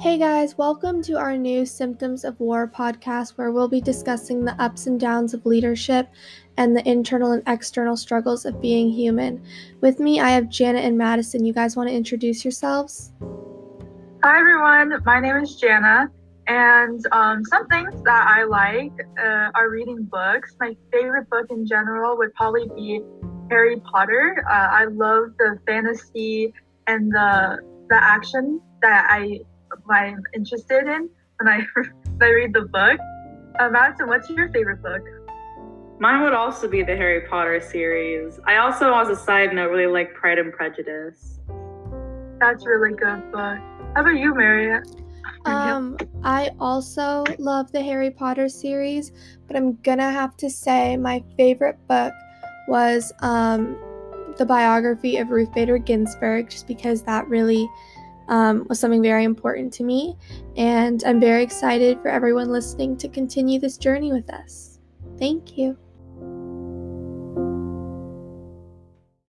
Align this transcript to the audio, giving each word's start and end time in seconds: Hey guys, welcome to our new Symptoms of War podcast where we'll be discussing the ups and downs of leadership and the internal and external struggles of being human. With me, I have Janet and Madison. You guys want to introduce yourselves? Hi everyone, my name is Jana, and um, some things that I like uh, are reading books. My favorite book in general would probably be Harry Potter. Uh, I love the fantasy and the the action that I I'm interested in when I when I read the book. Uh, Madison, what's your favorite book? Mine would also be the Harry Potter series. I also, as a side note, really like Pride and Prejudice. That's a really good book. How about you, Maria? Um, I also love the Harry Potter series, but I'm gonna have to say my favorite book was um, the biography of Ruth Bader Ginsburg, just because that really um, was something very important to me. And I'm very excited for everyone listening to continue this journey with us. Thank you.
Hey 0.00 0.16
guys, 0.16 0.56
welcome 0.56 1.02
to 1.02 1.18
our 1.18 1.36
new 1.36 1.66
Symptoms 1.66 2.24
of 2.24 2.40
War 2.40 2.66
podcast 2.66 3.36
where 3.36 3.52
we'll 3.52 3.68
be 3.68 3.82
discussing 3.82 4.46
the 4.46 4.58
ups 4.58 4.86
and 4.86 4.98
downs 4.98 5.34
of 5.34 5.44
leadership 5.44 6.08
and 6.56 6.74
the 6.74 6.88
internal 6.88 7.32
and 7.32 7.42
external 7.46 7.98
struggles 7.98 8.46
of 8.46 8.62
being 8.62 8.90
human. 8.90 9.44
With 9.82 10.00
me, 10.00 10.18
I 10.18 10.30
have 10.30 10.48
Janet 10.48 10.86
and 10.86 10.96
Madison. 10.96 11.44
You 11.44 11.52
guys 11.52 11.76
want 11.76 11.90
to 11.90 11.94
introduce 11.94 12.46
yourselves? 12.46 13.12
Hi 14.24 14.40
everyone, 14.40 15.02
my 15.04 15.20
name 15.20 15.36
is 15.36 15.56
Jana, 15.56 16.10
and 16.46 17.06
um, 17.12 17.44
some 17.44 17.66
things 17.66 17.92
that 18.04 18.26
I 18.26 18.44
like 18.44 18.92
uh, 19.22 19.50
are 19.54 19.68
reading 19.68 20.04
books. 20.04 20.56
My 20.58 20.74
favorite 20.90 21.28
book 21.28 21.48
in 21.50 21.66
general 21.66 22.16
would 22.16 22.32
probably 22.32 22.70
be 22.74 23.02
Harry 23.50 23.78
Potter. 23.80 24.42
Uh, 24.48 24.68
I 24.70 24.86
love 24.86 25.32
the 25.38 25.58
fantasy 25.66 26.54
and 26.86 27.12
the 27.12 27.58
the 27.90 28.02
action 28.02 28.62
that 28.80 29.06
I 29.10 29.40
I'm 29.90 30.22
interested 30.34 30.86
in 30.86 31.08
when 31.38 31.48
I 31.48 31.66
when 31.74 32.22
I 32.22 32.28
read 32.28 32.52
the 32.52 32.62
book. 32.62 32.98
Uh, 33.58 33.68
Madison, 33.68 34.08
what's 34.08 34.30
your 34.30 34.50
favorite 34.52 34.82
book? 34.82 35.02
Mine 35.98 36.22
would 36.22 36.32
also 36.32 36.66
be 36.66 36.82
the 36.82 36.96
Harry 36.96 37.26
Potter 37.28 37.60
series. 37.60 38.40
I 38.46 38.56
also, 38.56 38.94
as 38.94 39.08
a 39.08 39.16
side 39.16 39.52
note, 39.52 39.70
really 39.70 39.92
like 39.92 40.14
Pride 40.14 40.38
and 40.38 40.52
Prejudice. 40.52 41.40
That's 42.38 42.64
a 42.64 42.68
really 42.68 42.96
good 42.96 43.30
book. 43.32 43.58
How 43.94 44.00
about 44.00 44.14
you, 44.14 44.32
Maria? 44.32 44.82
Um, 45.44 45.98
I 46.22 46.50
also 46.58 47.24
love 47.38 47.70
the 47.72 47.82
Harry 47.82 48.10
Potter 48.10 48.48
series, 48.48 49.12
but 49.46 49.56
I'm 49.56 49.76
gonna 49.82 50.10
have 50.10 50.36
to 50.38 50.48
say 50.48 50.96
my 50.96 51.22
favorite 51.36 51.76
book 51.86 52.14
was 52.68 53.12
um, 53.20 53.76
the 54.38 54.46
biography 54.46 55.18
of 55.18 55.28
Ruth 55.30 55.52
Bader 55.52 55.78
Ginsburg, 55.78 56.48
just 56.48 56.66
because 56.66 57.02
that 57.02 57.26
really 57.28 57.68
um, 58.30 58.64
was 58.68 58.80
something 58.80 59.02
very 59.02 59.24
important 59.24 59.72
to 59.74 59.84
me. 59.84 60.16
And 60.56 61.04
I'm 61.04 61.20
very 61.20 61.42
excited 61.42 62.00
for 62.00 62.08
everyone 62.08 62.48
listening 62.48 62.96
to 62.98 63.08
continue 63.08 63.60
this 63.60 63.76
journey 63.76 64.12
with 64.12 64.32
us. 64.32 64.78
Thank 65.18 65.58
you. 65.58 65.76